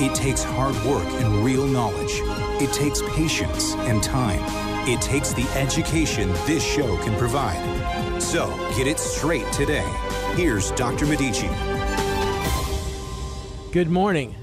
[0.00, 2.12] It takes hard work and real knowledge.
[2.62, 4.40] It takes patience and time.
[4.88, 8.20] It takes the education this show can provide.
[8.20, 9.88] So get it straight today.
[10.34, 11.06] Here's Dr.
[11.06, 11.48] Medici.
[13.70, 14.34] Good morning.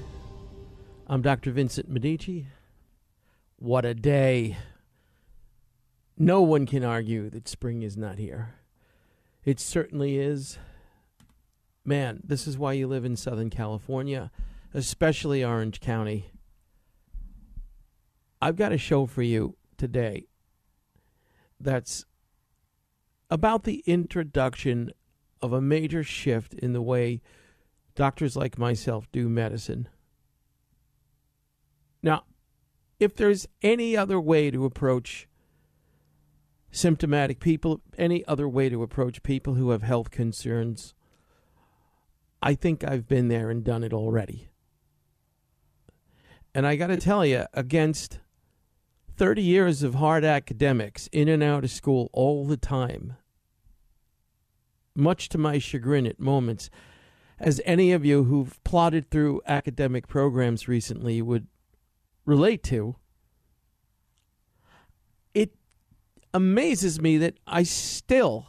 [1.06, 1.50] I'm Dr.
[1.50, 2.46] Vincent Medici.
[3.58, 4.56] What a day.
[6.16, 8.54] No one can argue that spring is not here.
[9.44, 10.58] It certainly is.
[11.84, 14.30] Man, this is why you live in Southern California,
[14.72, 16.30] especially Orange County.
[18.40, 20.26] I've got a show for you today
[21.58, 22.04] that's
[23.28, 24.92] about the introduction
[25.42, 27.20] of a major shift in the way
[27.94, 29.88] doctors like myself do medicine.
[32.02, 32.24] Now,
[32.98, 35.28] if there's any other way to approach
[36.70, 40.94] symptomatic people, any other way to approach people who have health concerns,
[42.42, 44.49] I think I've been there and done it already.
[46.54, 48.18] And I got to tell you, against
[49.16, 53.16] 30 years of hard academics in and out of school all the time,
[54.94, 56.70] much to my chagrin at moments,
[57.38, 61.46] as any of you who've plodded through academic programs recently would
[62.26, 62.96] relate to,
[65.32, 65.54] it
[66.34, 68.46] amazes me that I still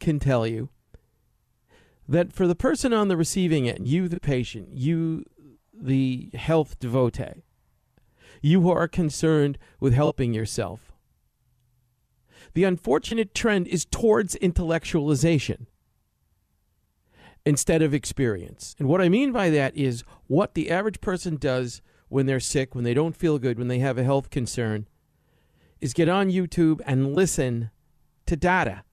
[0.00, 0.70] can tell you
[2.08, 5.24] that for the person on the receiving end, you, the patient, you,
[5.80, 7.42] the health devotee,
[8.42, 10.92] you who are concerned with helping yourself,
[12.54, 15.66] the unfortunate trend is towards intellectualization
[17.44, 18.74] instead of experience.
[18.78, 22.74] And what I mean by that is what the average person does when they're sick,
[22.74, 24.88] when they don't feel good, when they have a health concern,
[25.80, 27.70] is get on YouTube and listen
[28.26, 28.84] to data.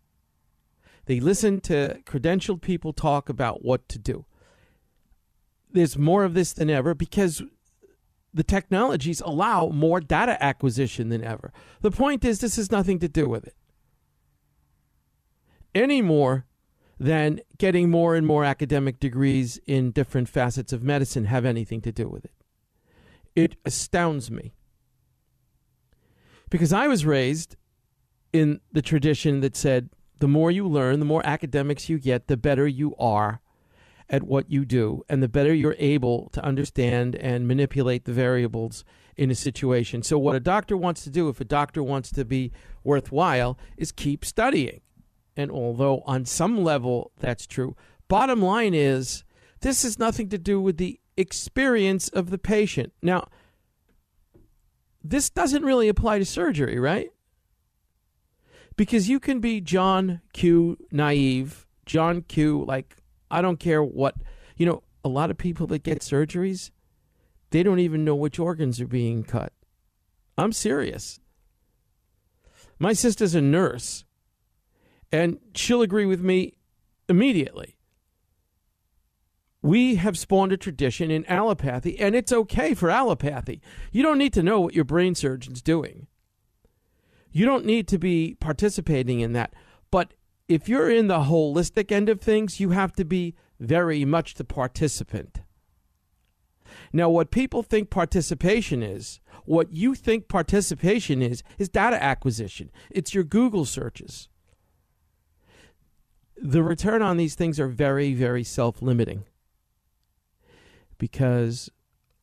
[1.06, 4.26] They listen to credentialed people talk about what to do.
[5.74, 7.42] There's more of this than ever because
[8.34, 11.52] the technologies allow more data acquisition than ever.
[11.82, 13.56] The point is, this has nothing to do with it.
[15.76, 16.46] Any more
[17.00, 21.92] than getting more and more academic degrees in different facets of medicine have anything to
[21.92, 22.34] do with it.
[23.36, 24.54] It astounds me.
[26.50, 27.56] Because I was raised
[28.32, 32.38] in the tradition that said the more you learn, the more academics you get, the
[32.38, 33.42] better you are
[34.14, 38.86] at what you do, and the better you're able to understand and manipulate the variables
[39.18, 40.04] in a situation.
[40.04, 42.52] So, what a doctor wants to do, if a doctor wants to be
[42.84, 44.82] worthwhile, is keep studying.
[45.36, 47.76] And although on some level that's true,
[48.08, 49.24] bottom line is
[49.62, 52.94] this has nothing to do with the experience of the patient.
[53.02, 53.30] Now,
[55.04, 57.10] this doesn't really apply to surgery, right?
[58.76, 62.96] Because you can be John Q naive, John Q, like,
[63.34, 64.16] I don't care what,
[64.56, 66.72] you know, a lot of people that get surgeries,
[67.50, 69.52] they don't even know which organs are being cut.
[70.38, 71.20] I'm serious.
[72.80, 74.06] My sister's a nurse
[75.12, 76.54] and she'll agree with me
[77.08, 77.78] immediately.
[79.62, 83.62] We have spawned a tradition in allopathy, and it's okay for allopathy.
[83.92, 86.08] You don't need to know what your brain surgeon's doing.
[87.32, 89.54] You don't need to be participating in that.
[89.90, 90.16] But
[90.48, 94.44] if you're in the holistic end of things, you have to be very much the
[94.44, 95.42] participant.
[96.92, 102.72] Now, what people think participation is, what you think participation is, is data acquisition.
[102.90, 104.28] It's your Google searches
[106.44, 109.24] the return on these things are very, very self limiting.
[110.98, 111.70] Because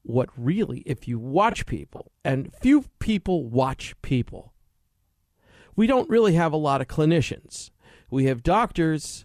[0.03, 4.53] what really, if you watch people, and few people watch people,
[5.75, 7.71] we don't really have a lot of clinicians.
[8.11, 9.25] We have doctors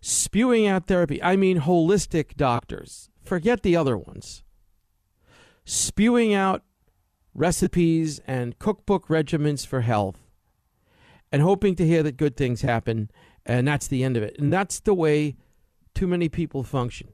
[0.00, 1.22] spewing out therapy.
[1.22, 3.10] I mean, holistic doctors.
[3.24, 4.44] Forget the other ones.
[5.64, 6.62] Spewing out
[7.34, 10.20] recipes and cookbook regimens for health
[11.32, 13.10] and hoping to hear that good things happen
[13.44, 14.36] and that's the end of it.
[14.38, 15.36] And that's the way
[15.94, 17.08] too many people function.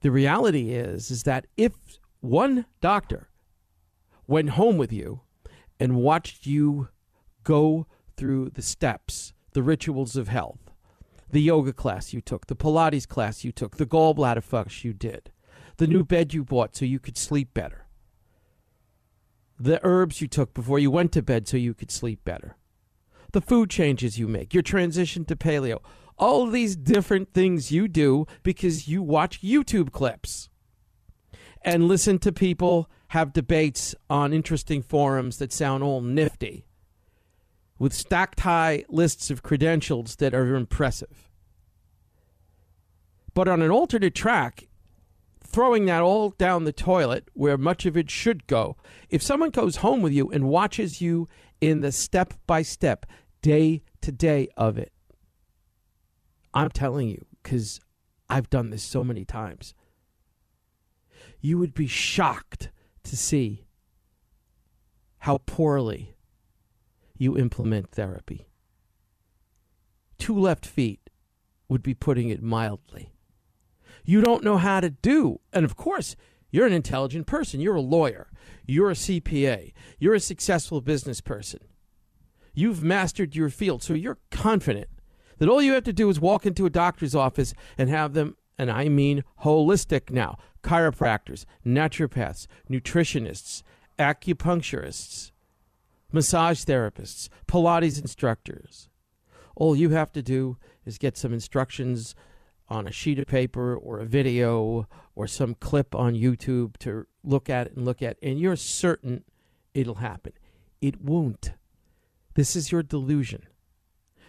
[0.00, 1.72] The reality is is that if
[2.20, 3.28] one doctor
[4.26, 5.22] went home with you
[5.80, 6.88] and watched you
[7.42, 7.86] go
[8.18, 10.70] through the steps, the rituals of health,
[11.30, 15.30] the yoga class you took, the Pilates class you took, the gallbladder flushes you did,
[15.78, 17.86] the new bed you bought so you could sleep better,
[19.58, 22.56] the herbs you took before you went to bed so you could sleep better,
[23.32, 25.78] the food changes you make, your transition to paleo,
[26.18, 30.48] all these different things you do because you watch YouTube clips
[31.62, 36.67] and listen to people have debates on interesting forums that sound all nifty
[37.78, 41.30] with stacked high lists of credentials that are impressive.
[43.34, 44.68] But on an alternate track,
[45.44, 48.76] throwing that all down the toilet where much of it should go,
[49.10, 51.28] if someone goes home with you and watches you
[51.60, 53.06] in the step by step,
[53.42, 54.92] day to day of it,
[56.52, 57.80] I'm telling you, because
[58.28, 59.74] I've done this so many times,
[61.40, 62.70] you would be shocked
[63.04, 63.66] to see
[65.18, 66.14] how poorly
[67.18, 68.48] you implement therapy.
[70.18, 71.10] Two left feet
[71.68, 73.12] would be putting it mildly.
[74.04, 76.16] You don't know how to do, and of course,
[76.50, 77.60] you're an intelligent person.
[77.60, 78.28] You're a lawyer.
[78.66, 79.72] You're a CPA.
[79.98, 81.60] You're a successful business person.
[82.54, 84.88] You've mastered your field, so you're confident
[85.38, 88.36] that all you have to do is walk into a doctor's office and have them,
[88.56, 93.62] and I mean holistic now, chiropractors, naturopaths, nutritionists,
[93.98, 95.30] acupuncturists,
[96.12, 98.88] massage therapists, Pilates instructors.
[99.56, 102.14] All you have to do is get some instructions
[102.68, 107.50] on a sheet of paper or a video or some clip on YouTube to look
[107.50, 109.24] at and look at, and you're certain
[109.74, 110.32] it'll happen.
[110.80, 111.52] It won't.
[112.34, 113.42] This is your delusion.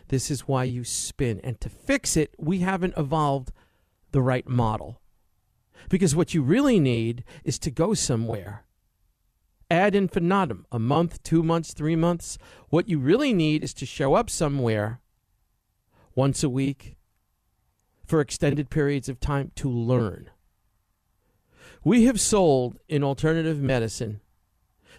[0.08, 1.40] This is why you spin.
[1.44, 3.52] And to fix it, we haven't evolved
[4.12, 5.00] the right model.
[5.90, 8.66] Because what you really need is to go somewhere
[9.70, 12.38] ad infinitum, a month, two months, three months.
[12.70, 15.00] What you really need is to show up somewhere
[16.16, 16.96] once a week
[18.06, 20.30] for extended periods of time to learn.
[21.84, 24.22] We have sold in alternative medicine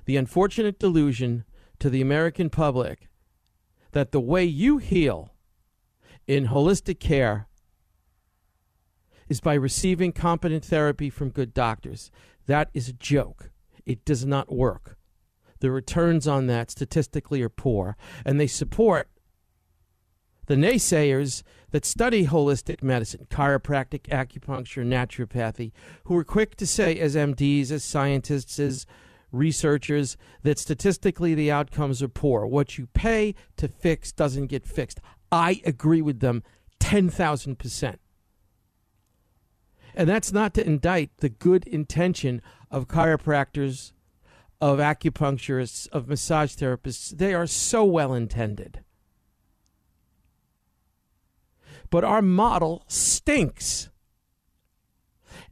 [0.05, 1.45] the unfortunate delusion
[1.79, 3.09] to the American public
[3.93, 5.35] that the way you heal
[6.27, 7.49] in holistic care
[9.29, 12.11] is by receiving competent therapy from good doctors.
[12.47, 13.51] That is a joke.
[13.91, 14.97] It does not work.
[15.59, 19.09] The returns on that statistically are poor, and they support
[20.47, 21.43] the naysayers
[21.73, 25.73] that study holistic medicine, chiropractic, acupuncture, naturopathy,
[26.05, 28.87] who are quick to say, as MDs, as scientists, as
[29.33, 32.47] researchers, that statistically the outcomes are poor.
[32.47, 35.01] What you pay to fix doesn't get fixed.
[35.33, 36.45] I agree with them
[36.79, 37.97] 10,000%.
[39.95, 43.93] And that's not to indict the good intention of chiropractors,
[44.61, 47.17] of acupuncturists, of massage therapists.
[47.17, 48.85] They are so well intended.
[51.91, 53.91] But our model stinks.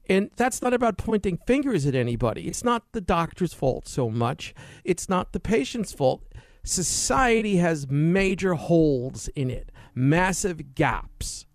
[0.08, 2.46] And that's not about pointing fingers at anybody.
[2.49, 4.55] It's not the doctor's fault so much.
[4.85, 6.23] It's not the patient's fault.
[6.64, 11.46] Society has major holes in it, massive gaps.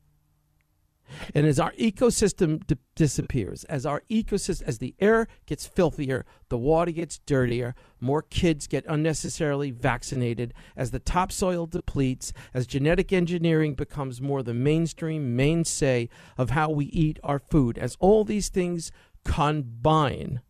[1.33, 2.61] And as our ecosystem
[2.95, 8.67] disappears, as our ecosystem, as the air gets filthier, the water gets dirtier, more kids
[8.67, 16.09] get unnecessarily vaccinated, as the topsoil depletes, as genetic engineering becomes more the mainstream mainstay
[16.37, 18.91] of how we eat our food, as all these things
[19.23, 20.41] combine,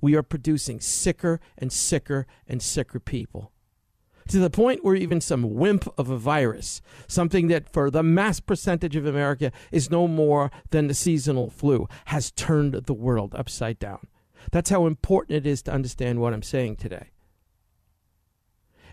[0.00, 3.52] we are producing sicker and sicker and sicker people
[4.28, 8.40] to the point where even some wimp of a virus, something that for the mass
[8.40, 13.78] percentage of America is no more than the seasonal flu, has turned the world upside
[13.78, 14.06] down.
[14.50, 17.10] That's how important it is to understand what I'm saying today.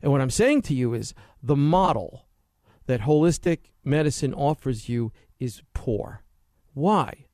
[0.02, 2.26] And what I'm saying to you is the model
[2.86, 6.24] that holistic medicine offers you is poor.
[6.74, 7.26] Why?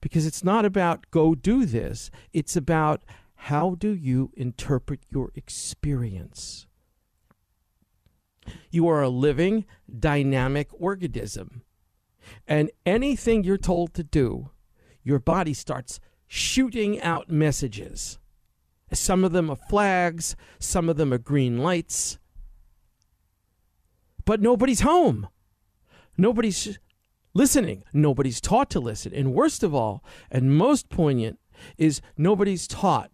[0.00, 3.02] Because it's not about go do this, it's about
[3.34, 6.67] how do you interpret your experience.
[8.70, 9.64] You are a living,
[9.98, 11.62] dynamic organism.
[12.46, 14.50] And anything you're told to do,
[15.02, 18.18] your body starts shooting out messages.
[18.92, 22.18] Some of them are flags, some of them are green lights.
[24.24, 25.28] But nobody's home.
[26.16, 26.78] Nobody's
[27.32, 27.84] listening.
[27.92, 29.14] Nobody's taught to listen.
[29.14, 31.38] And worst of all, and most poignant,
[31.76, 33.10] is nobody's taught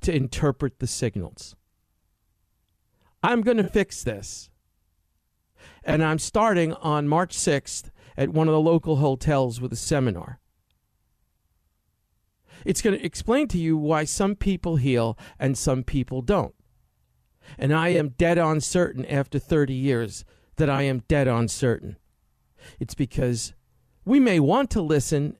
[0.00, 1.56] to interpret the signals.
[3.22, 4.50] I'm going to fix this.
[5.84, 10.40] And I'm starting on March 6th at one of the local hotels with a seminar.
[12.64, 16.54] It's going to explain to you why some people heal and some people don't.
[17.58, 20.24] And I am dead on certain after 30 years
[20.56, 21.96] that I am dead on certain.
[22.80, 23.54] It's because
[24.04, 25.36] we may want to listen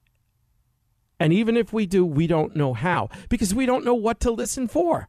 [1.19, 4.31] And even if we do, we don't know how because we don't know what to
[4.31, 5.09] listen for.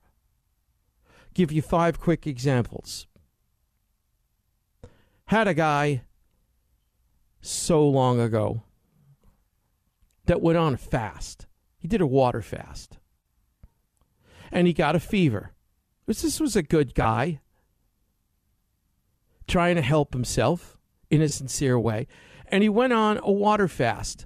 [1.38, 3.06] Give you five quick examples.
[5.26, 6.02] Had a guy
[7.42, 8.64] so long ago
[10.26, 11.46] that went on a fast.
[11.78, 12.98] He did a water fast.
[14.52, 15.54] And he got a fever.
[16.08, 17.40] This was a good guy
[19.48, 20.76] trying to help himself
[21.12, 22.08] in a sincere way.
[22.48, 24.26] And he went on a water fast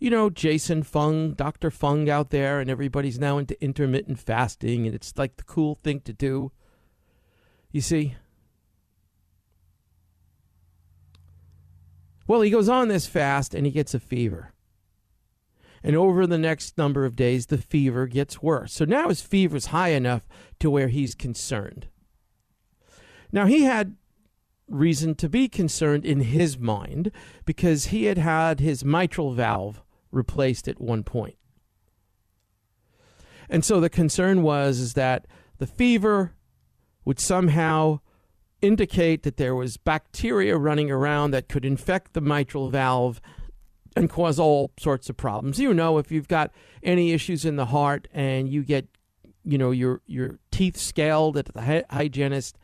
[0.00, 1.70] you know, Jason Fung, Dr.
[1.70, 6.00] Fung out there, and everybody's now into intermittent fasting, and it's like the cool thing
[6.00, 6.50] to do.
[7.70, 8.16] You see?
[12.26, 14.52] Well, he goes on this fast and he gets a fever.
[15.82, 18.72] And over the next number of days, the fever gets worse.
[18.72, 20.26] So now his fever's high enough
[20.60, 21.88] to where he's concerned.
[23.32, 23.96] Now, he had
[24.68, 27.10] reason to be concerned in his mind
[27.44, 31.36] because he had had his mitral valve replaced at one point.
[33.48, 35.26] And so the concern was is that
[35.58, 36.34] the fever
[37.04, 38.00] would somehow
[38.62, 43.20] indicate that there was bacteria running around that could infect the mitral valve
[43.96, 45.58] and cause all sorts of problems.
[45.58, 46.52] You know, if you've got
[46.82, 48.86] any issues in the heart and you get,
[49.44, 52.58] you know, your your teeth scaled at the hygienist,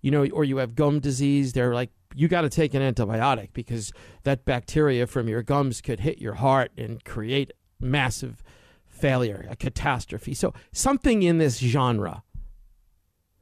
[0.00, 3.48] you know, or you have gum disease, they're like you got to take an antibiotic
[3.52, 3.92] because
[4.22, 8.42] that bacteria from your gums could hit your heart and create massive
[8.86, 10.32] failure, a catastrophe.
[10.32, 12.22] So, something in this genre,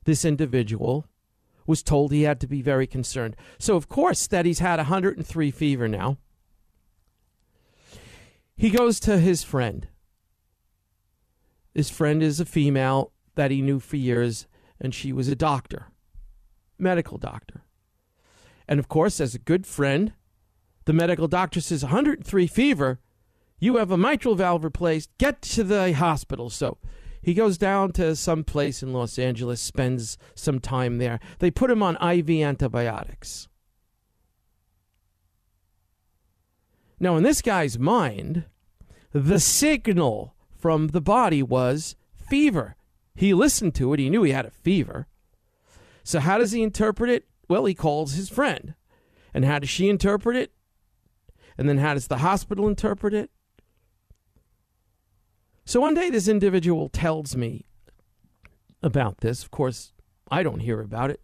[0.04, 1.06] this individual
[1.66, 3.36] was told he had to be very concerned.
[3.58, 6.16] So, of course, that he's had 103 fever now.
[8.56, 9.88] He goes to his friend.
[11.74, 14.46] His friend is a female that he knew for years,
[14.80, 15.88] and she was a doctor,
[16.78, 17.62] medical doctor.
[18.72, 20.14] And of course, as a good friend,
[20.86, 23.00] the medical doctor says 103 fever,
[23.58, 26.48] you have a mitral valve replaced, get to the hospital.
[26.48, 26.78] So
[27.20, 31.20] he goes down to some place in Los Angeles, spends some time there.
[31.38, 33.46] They put him on IV antibiotics.
[36.98, 38.46] Now, in this guy's mind,
[39.12, 42.76] the signal from the body was fever.
[43.14, 45.08] He listened to it, he knew he had a fever.
[46.04, 47.26] So, how does he interpret it?
[47.52, 48.72] Well, he calls his friend.
[49.34, 50.52] And how does she interpret it?
[51.58, 53.30] And then how does the hospital interpret it?
[55.66, 57.66] So one day this individual tells me
[58.82, 59.42] about this.
[59.42, 59.92] Of course,
[60.30, 61.20] I don't hear about it.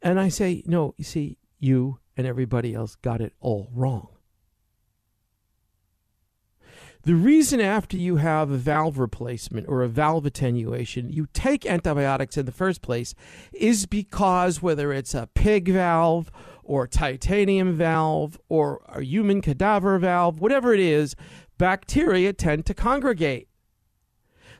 [0.00, 4.13] And I say, no, you see, you and everybody else got it all wrong.
[7.04, 12.38] The reason after you have a valve replacement or a valve attenuation, you take antibiotics
[12.38, 13.14] in the first place
[13.52, 16.30] is because whether it's a pig valve
[16.62, 21.14] or a titanium valve or a human cadaver valve, whatever it is,
[21.58, 23.48] bacteria tend to congregate.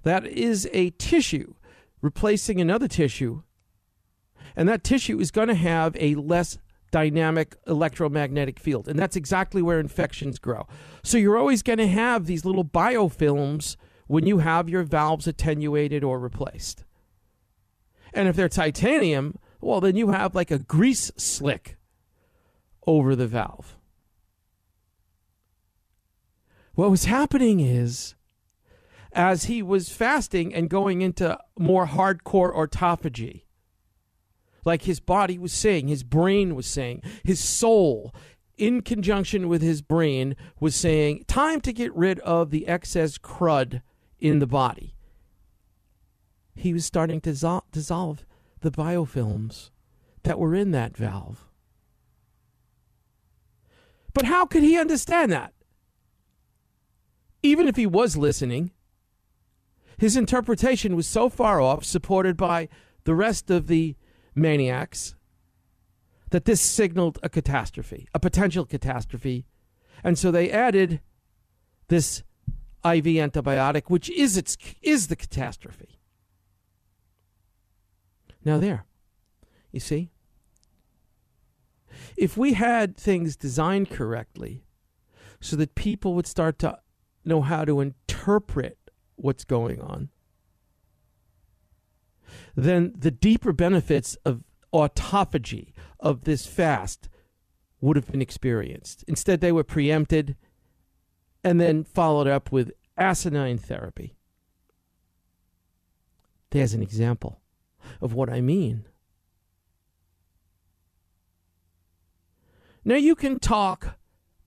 [0.03, 1.55] That is a tissue
[2.03, 3.43] replacing another tissue.
[4.55, 6.59] And that tissue is going to have a less
[6.95, 8.87] dynamic electromagnetic field.
[8.87, 10.69] And that's exactly where infections grow.
[11.03, 13.75] So you're always going to have these little biofilms
[14.07, 16.85] when you have your valves attenuated or replaced.
[18.13, 21.79] And if they're titanium, well, then you have like a grease slick
[22.87, 23.77] over the valve.
[26.75, 28.15] What was happening is,
[29.13, 33.44] as he was fasting and going into more hardcore autophagy,
[34.65, 38.15] like his body was saying, his brain was saying, his soul,
[38.57, 43.83] in conjunction with his brain, was saying, time to get rid of the excess crud
[44.19, 44.95] in the body.
[46.55, 48.25] He was starting to dissolve, dissolve
[48.61, 49.71] the biofilms
[50.23, 51.49] that were in that valve.
[54.15, 55.53] But how could he understand that?
[57.43, 58.71] Even if he was listening,
[59.99, 62.69] his interpretation was so far off, supported by
[63.05, 63.97] the rest of the
[64.35, 65.15] maniacs
[66.31, 69.47] that this signaled a catastrophe, a potential catastrophe.
[70.03, 71.01] And so they added
[71.89, 72.23] this
[72.85, 76.01] IV antibiotic, which is its is the catastrophe.
[78.45, 78.85] Now there.
[79.73, 80.11] You see?
[82.17, 84.65] If we had things designed correctly
[85.41, 86.79] so that people would start to
[87.25, 88.79] know how to interpret
[89.17, 90.11] what's going on,
[92.57, 94.43] then the deeper benefits of
[94.73, 97.09] autophagy of this fast
[97.81, 99.05] would have been experienced.
[99.07, 100.37] Instead, they were preempted
[101.43, 104.17] and then followed up with asinine therapy.
[106.51, 107.41] There's an example
[108.01, 108.87] of what I mean.
[112.85, 113.99] Now, you can talk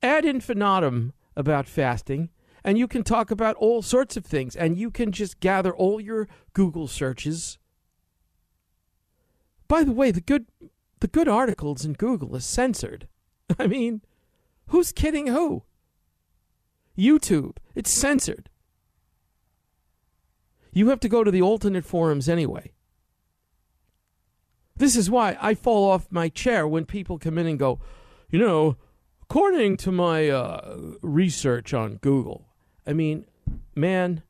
[0.02, 2.30] ad infinitum about fasting,
[2.64, 6.00] and you can talk about all sorts of things, and you can just gather all
[6.00, 7.58] your Google searches.
[9.68, 10.48] By the way, the good
[11.00, 13.08] the good articles in Google is censored.
[13.60, 14.02] I mean,
[14.68, 15.64] who's kidding who?
[16.98, 18.50] YouTube, it's censored.
[20.72, 22.72] You have to go to the alternate forums anyway.
[24.76, 27.80] This is why I fall off my chair when people come in and go,
[28.30, 28.78] you know,
[29.24, 32.48] according to my uh, research on Google.
[32.86, 33.26] I mean,
[33.76, 34.24] man,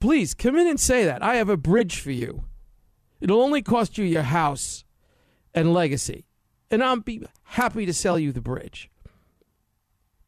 [0.00, 1.22] please come in and say that.
[1.22, 2.44] I have a bridge for you.
[3.22, 4.84] It'll only cost you your house
[5.54, 6.26] and legacy.
[6.72, 8.90] And I'll be happy to sell you the bridge.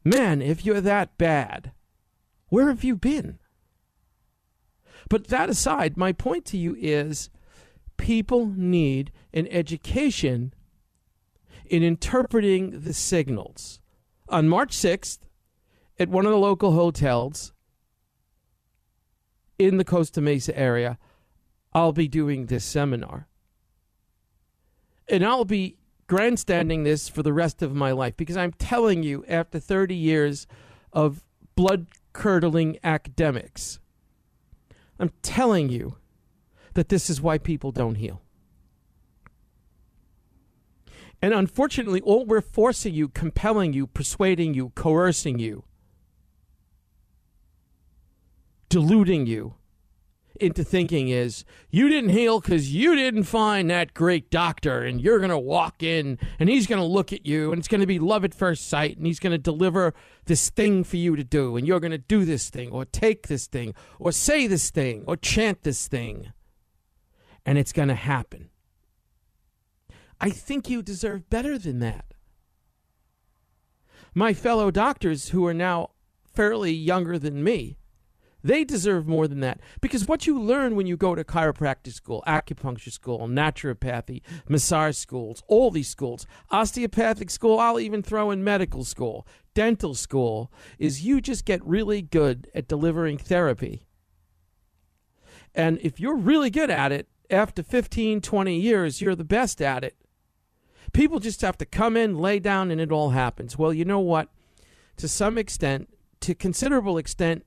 [0.05, 1.73] Man, if you're that bad,
[2.47, 3.39] where have you been?
[5.09, 7.29] But that aside, my point to you is
[7.97, 10.53] people need an education
[11.65, 13.81] in interpreting the signals.
[14.29, 15.19] On March 6th,
[15.99, 17.51] at one of the local hotels
[19.59, 20.97] in the Costa Mesa area,
[21.75, 23.27] I'll be doing this seminar.
[25.09, 25.75] And I'll be
[26.07, 30.47] grandstanding this for the rest of my life because I'm telling you, after 30 years
[30.93, 31.21] of
[31.55, 33.79] blood curdling academics,
[35.01, 35.97] I'm telling you
[36.75, 38.21] that this is why people don't heal.
[41.21, 45.65] And unfortunately, all we're forcing you, compelling you, persuading you, coercing you,
[48.69, 49.55] deluding you
[50.39, 55.19] into thinking is you didn't heal because you didn't find that great doctor and you're
[55.19, 57.87] going to walk in and he's going to look at you and it's going to
[57.87, 59.93] be love at first sight and he's going to deliver
[60.25, 63.27] this thing for you to do and you're going to do this thing or take
[63.27, 66.31] this thing or say this thing or chant this thing
[67.45, 68.49] and it's going to happen.
[70.19, 72.05] I think you deserve better than that.
[74.13, 75.91] My fellow doctors who are now
[76.25, 77.77] fairly younger than me
[78.45, 82.23] they deserve more than that because what you learn when you go to chiropractic school,
[82.27, 88.83] acupuncture school, naturopathy, massage schools, all these schools, osteopathic school, I'll even throw in medical
[88.83, 93.87] school, dental school, is you just get really good at delivering therapy.
[95.55, 99.83] And if you're really good at it, after 15, 20 years, you're the best at
[99.83, 99.95] it.
[100.93, 103.57] People just have to come in, lay down, and it all happens.
[103.57, 104.29] Well, you know what?
[104.97, 107.43] To some extent, to considerable extent,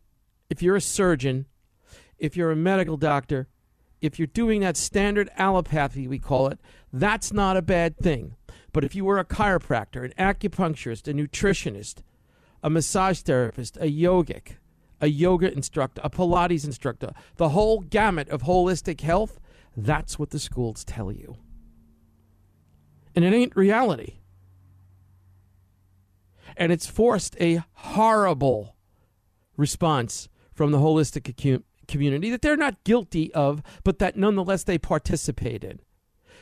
[0.51, 1.47] if you're a surgeon,
[2.19, 3.49] if you're a medical doctor,
[4.01, 6.59] if you're doing that standard allopathy, we call it,
[6.93, 8.37] that's not a bad thing.
[8.73, 12.03] But if you were a chiropractor, an acupuncturist, a nutritionist,
[12.63, 14.57] a massage therapist, a yogic,
[15.01, 19.41] a yoga instructor, a Pilates instructor, the whole gamut of holistic health,
[19.77, 21.37] that's what the schools tell you.
[23.15, 24.15] And it ain't reality.
[26.57, 28.77] And it's forced a horrible
[29.57, 30.29] response
[30.59, 35.65] from the holistic community that they're not guilty of, but that nonetheless they participated.
[35.71, 35.81] In.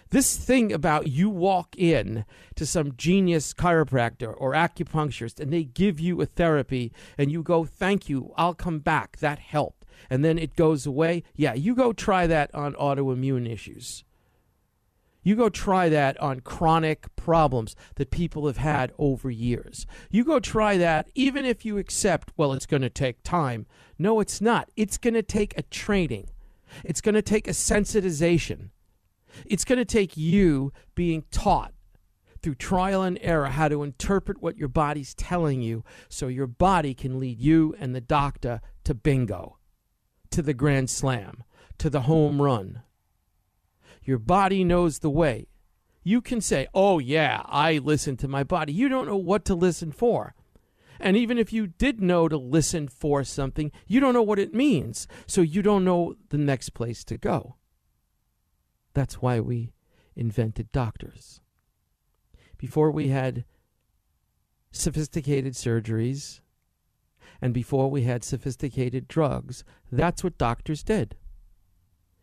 [0.09, 2.25] This thing about you walk in
[2.55, 7.67] to some genius chiropractor or acupuncturist and they give you a therapy and you go,
[7.67, 11.23] Thank you, I'll come back, that helped, and then it goes away.
[11.35, 14.03] Yeah, you go try that on autoimmune issues.
[15.27, 19.85] You go try that on chronic problems that people have had over years.
[20.09, 23.67] You go try that even if you accept, well, it's going to take time.
[23.99, 24.71] No, it's not.
[24.77, 26.29] It's going to take a training,
[26.85, 28.71] it's going to take a sensitization.
[29.45, 31.75] It's going to take you being taught
[32.41, 36.95] through trial and error how to interpret what your body's telling you so your body
[36.95, 39.59] can lead you and the doctor to bingo,
[40.31, 41.45] to the grand slam,
[41.77, 42.83] to the home run,
[44.07, 45.49] your body knows the way.
[46.05, 48.73] You can say, oh, yeah, I listen to my body.
[48.73, 50.35] You don't know what to listen for.
[50.99, 54.55] And even if you did know to listen for something, you don't know what it
[54.55, 55.07] means.
[55.27, 57.57] So you don't know the next place to go.
[58.95, 59.73] That's why we
[60.15, 61.41] invented doctors.
[62.59, 63.45] Before we had
[64.71, 66.41] sophisticated surgeries
[67.43, 71.17] and before we had sophisticated drugs, that's what doctors did.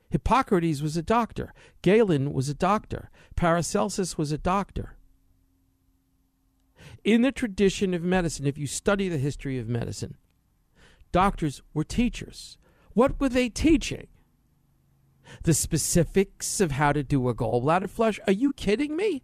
[0.10, 1.54] Hippocrates was a doctor.
[1.82, 3.10] Galen was a doctor.
[3.36, 4.96] Paracelsus was a doctor.
[7.04, 10.17] In the tradition of medicine, if you study the history of medicine,
[11.12, 12.58] doctors were teachers.
[12.93, 14.08] What were they teaching?
[15.43, 18.19] The specifics of how to do a gallbladder flush?
[18.28, 19.24] Are you kidding me?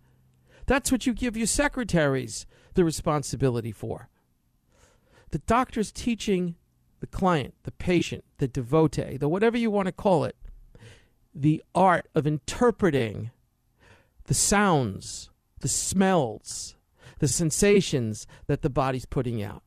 [0.66, 4.10] That's what you give your secretaries the responsibility for.
[5.32, 6.56] The doctor's teaching
[7.00, 10.36] the client, the patient, the devotee, the whatever you want to call it,
[11.34, 13.32] the art of interpreting
[14.26, 15.30] the sounds,
[15.62, 16.76] the smells,
[17.20, 19.64] the sensations that the body's putting out.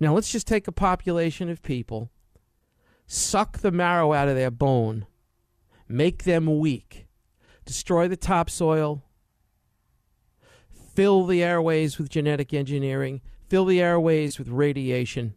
[0.00, 2.10] Now, let's just take a population of people,
[3.06, 5.06] suck the marrow out of their bone,
[5.88, 7.06] make them weak,
[7.64, 9.02] destroy the topsoil,
[10.94, 15.34] fill the airways with genetic engineering, fill the airways with radiation,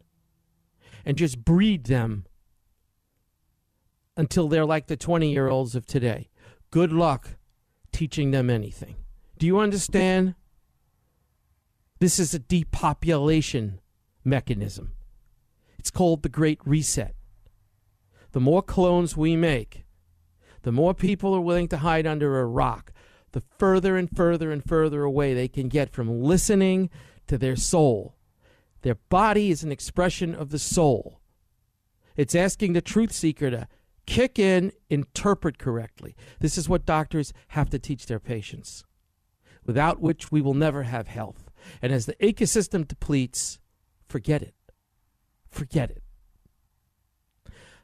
[1.05, 2.25] and just breed them
[4.15, 6.29] until they're like the 20 year olds of today.
[6.69, 7.37] Good luck
[7.91, 8.95] teaching them anything.
[9.41, 10.35] Do you understand?
[11.99, 13.81] This is a depopulation
[14.23, 14.93] mechanism.
[15.79, 17.15] It's called the Great Reset.
[18.33, 19.83] The more clones we make,
[20.61, 22.93] the more people are willing to hide under a rock,
[23.31, 26.91] the further and further and further away they can get from listening
[27.25, 28.13] to their soul.
[28.83, 31.19] Their body is an expression of the soul.
[32.15, 33.67] It's asking the truth seeker to
[34.05, 36.15] kick in, interpret correctly.
[36.41, 38.83] This is what doctors have to teach their patients,
[39.65, 41.49] without which we will never have health.
[41.81, 43.59] And as the ecosystem depletes,
[44.11, 44.55] Forget it.
[45.49, 46.03] Forget it.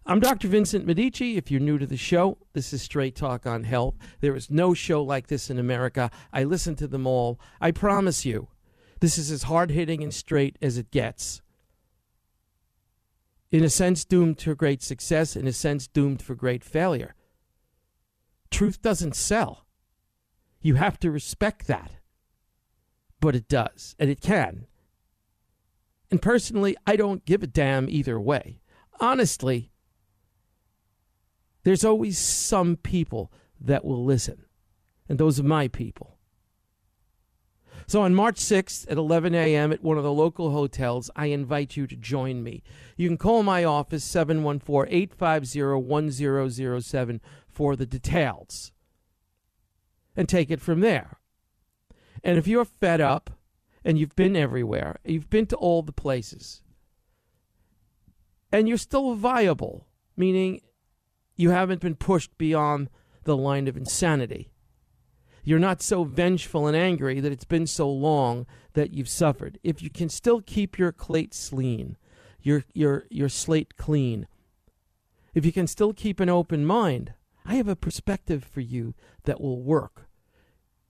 [0.06, 0.50] I'm Dr.
[0.50, 1.38] Vincent Medici.
[1.38, 3.96] If you're new to the show, this is Straight Talk on Health.
[4.20, 6.12] There is no show like this in America.
[6.34, 7.40] I listen to them all.
[7.62, 8.50] I promise you,
[9.00, 11.42] this is as hard hitting and straight as it gets.
[13.50, 17.16] In a sense, doomed to great success, in a sense, doomed for great failure.
[18.52, 19.66] Truth doesn't sell.
[20.62, 21.92] You have to respect that.
[23.20, 24.68] But it does, and it can.
[26.12, 28.62] And personally, I don't give a damn either way.
[29.00, 29.72] Honestly,
[31.64, 34.46] there's always some people that will listen,
[35.10, 36.18] and those are my people.
[37.88, 39.72] So on March 6th at 11 a.m.
[39.72, 42.64] at one of the local hotels, I invite you to join me.
[42.98, 48.72] You can call my office 714 850 1007 for the details
[50.18, 51.20] and take it from there.
[52.24, 53.30] And if you're fed up
[53.86, 56.64] and you've been everywhere, you've been to all the places,
[58.52, 59.86] and you're still viable,
[60.18, 60.62] meaning
[61.36, 62.90] you haven't been pushed beyond
[63.24, 64.52] the line of insanity.
[65.44, 69.60] You're not so vengeful and angry that it's been so long that you've suffered.
[69.64, 71.96] If you can still keep your slate clean,
[72.42, 74.28] your your your slate clean,
[75.34, 77.14] if you can still keep an open mind,
[77.46, 80.07] I have a perspective for you that will work.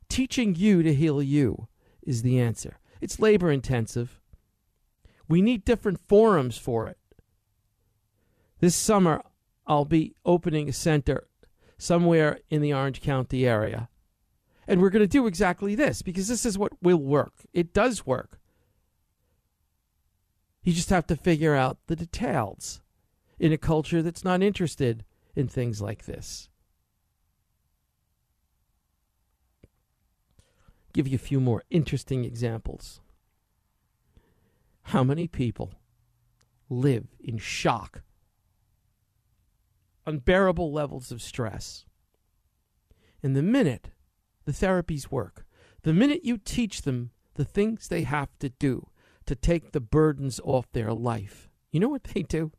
[0.10, 1.68] Teaching you to heal you
[2.02, 2.80] is the answer.
[3.02, 4.20] It's labor intensive.
[5.28, 6.98] We need different forums for it.
[8.60, 9.22] This summer,
[9.68, 11.28] I'll be opening a center
[11.78, 13.90] somewhere in the Orange County area.
[14.68, 17.46] And we're going to do exactly this because this is what will work.
[17.54, 18.40] It does work.
[20.64, 22.82] You just have to figure out the details
[23.40, 26.50] in a culture that's not interested in things like this.
[30.98, 33.02] Give you a few more interesting examples.
[34.82, 35.76] How many people
[36.70, 38.02] live in shock,
[40.08, 41.86] unbearable levels of stress?
[43.22, 43.92] And the minute
[44.46, 45.46] the therapies work,
[45.84, 48.90] the minute you teach them the things they have to do
[49.28, 52.52] to take the burdens off their life, you know what they do?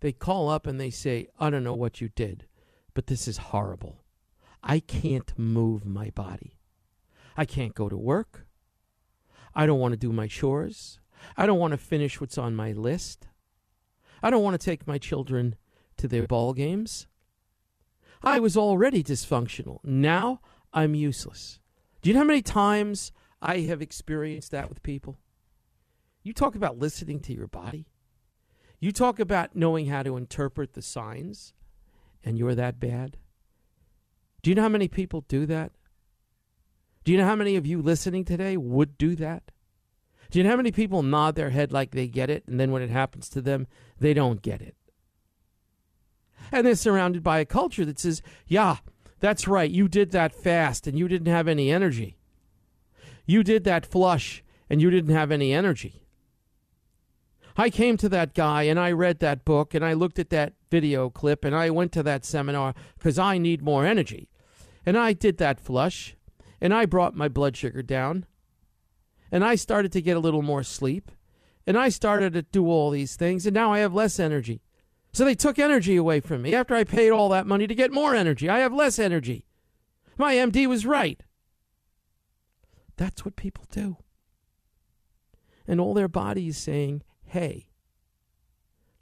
[0.00, 2.46] They call up and they say, I don't know what you did,
[2.94, 4.02] but this is horrible.
[4.62, 6.59] I can't move my body.
[7.40, 8.46] I can't go to work.
[9.54, 11.00] I don't want to do my chores.
[11.38, 13.28] I don't want to finish what's on my list.
[14.22, 15.56] I don't want to take my children
[15.96, 17.06] to their ball games.
[18.22, 19.78] I was already dysfunctional.
[19.82, 20.42] Now
[20.74, 21.60] I'm useless.
[22.02, 25.16] Do you know how many times I have experienced that with people?
[26.22, 27.86] You talk about listening to your body.
[28.80, 31.54] You talk about knowing how to interpret the signs,
[32.22, 33.16] and you're that bad.
[34.42, 35.72] Do you know how many people do that?
[37.10, 39.50] Do you know how many of you listening today would do that?
[40.30, 42.70] Do you know how many people nod their head like they get it, and then
[42.70, 43.66] when it happens to them,
[43.98, 44.76] they don't get it?
[46.52, 48.76] And they're surrounded by a culture that says, yeah,
[49.18, 52.16] that's right, you did that fast and you didn't have any energy.
[53.26, 56.04] You did that flush and you didn't have any energy.
[57.56, 60.52] I came to that guy and I read that book and I looked at that
[60.70, 64.28] video clip and I went to that seminar because I need more energy.
[64.86, 66.16] And I did that flush
[66.60, 68.26] and I brought my blood sugar down.
[69.32, 71.10] And I started to get a little more sleep.
[71.66, 73.46] And I started to do all these things.
[73.46, 74.60] And now I have less energy.
[75.12, 77.92] So they took energy away from me after I paid all that money to get
[77.92, 78.48] more energy.
[78.48, 79.46] I have less energy.
[80.16, 81.22] My MD was right.
[82.96, 83.96] That's what people do.
[85.66, 87.68] And all their body is saying, hey,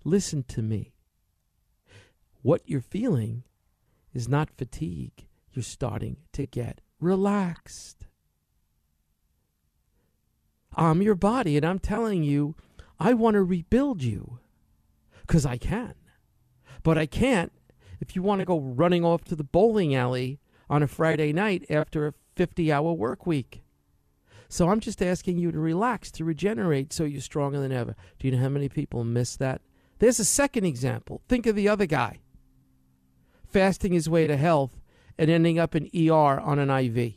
[0.04, 0.92] listen to me.
[2.42, 3.44] What you're feeling
[4.14, 5.26] is not fatigue.
[5.52, 8.06] You're starting to get relaxed.
[10.76, 12.54] I'm your body and I'm telling you,
[13.00, 14.38] I want to rebuild you
[15.22, 15.94] because I can.
[16.82, 17.52] But I can't
[18.00, 20.38] if you want to go running off to the bowling alley
[20.70, 23.62] on a Friday night after a 50 hour work week.
[24.48, 27.94] So I'm just asking you to relax, to regenerate so you're stronger than ever.
[28.18, 29.60] Do you know how many people miss that?
[29.98, 31.22] There's a second example.
[31.28, 32.20] Think of the other guy
[33.50, 34.77] fasting his way to health
[35.18, 37.14] and ending up in ER on an IV.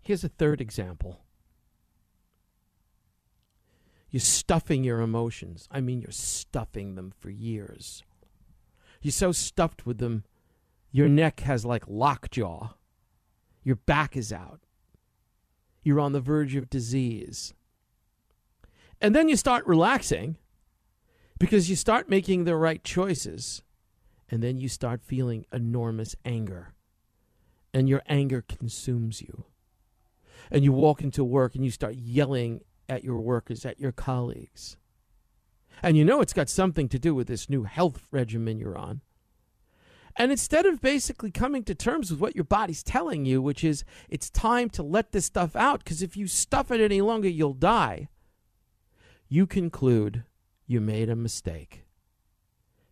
[0.00, 1.20] Here's a third example.
[4.10, 5.68] You're stuffing your emotions.
[5.70, 8.02] I mean, you're stuffing them for years.
[9.02, 10.24] You're so stuffed with them,
[10.92, 12.74] your neck has like lockjaw.
[13.64, 14.60] Your back is out.
[15.82, 17.52] You're on the verge of disease.
[19.00, 20.36] And then you start relaxing
[21.38, 23.62] because you start making the right choices.
[24.30, 26.74] And then you start feeling enormous anger.
[27.72, 29.44] And your anger consumes you.
[30.50, 34.76] And you walk into work and you start yelling at your workers, at your colleagues.
[35.82, 39.02] And you know it's got something to do with this new health regimen you're on.
[40.16, 43.84] And instead of basically coming to terms with what your body's telling you, which is
[44.08, 47.52] it's time to let this stuff out, because if you stuff it any longer, you'll
[47.52, 48.08] die,
[49.28, 50.24] you conclude
[50.66, 51.84] you made a mistake.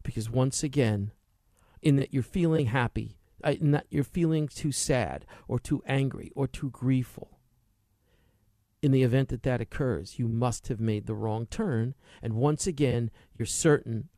[0.02, 1.12] Because once again,
[1.80, 6.30] in that you're feeling happy, uh, in that you're feeling too sad or too angry
[6.34, 7.28] or too griefful,
[8.82, 11.94] in the event that that occurs, you must have made the wrong turn.
[12.20, 14.08] And once again, you're certain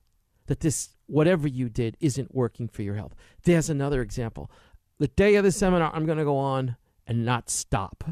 [0.46, 3.14] that this, whatever you did, isn't working for your health.
[3.44, 4.50] There's another example.
[4.98, 8.04] The day of the seminar, I'm going to go on and not stop.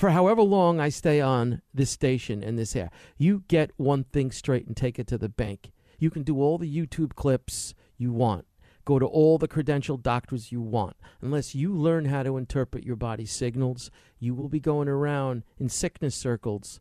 [0.00, 4.30] For however long I stay on this station and this air, you get one thing
[4.30, 5.72] straight and take it to the bank.
[5.98, 8.46] You can do all the YouTube clips you want.
[8.86, 10.96] Go to all the credentialed doctors you want.
[11.20, 15.68] Unless you learn how to interpret your body's signals, you will be going around in
[15.68, 16.80] sickness circles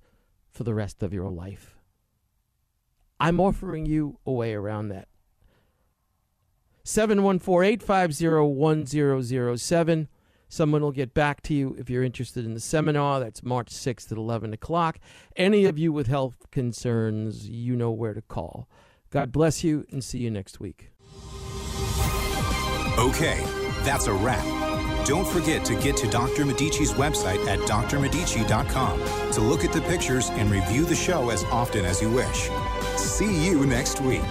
[0.49, 1.75] for the rest of your life.
[3.19, 5.09] I'm offering you a way around that.
[6.85, 10.07] 714 850 1007.
[10.49, 12.63] Someone will get back to you if you're interested in the mm-hmm.
[12.63, 13.19] seminar.
[13.19, 14.99] That's March 6th at 11 o'clock.
[15.35, 18.67] Any of you with health concerns, you know where to call.
[19.11, 20.91] God bless you and see you next week.
[22.97, 23.41] Okay,
[23.83, 24.43] that's a wrap.
[25.05, 26.45] Don't forget to get to Dr.
[26.45, 31.85] Medici's website at drmedici.com to look at the pictures and review the show as often
[31.85, 32.49] as you wish.
[32.97, 34.21] See you next week.